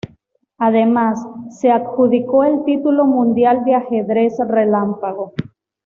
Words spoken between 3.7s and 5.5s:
ajedrez relámpago.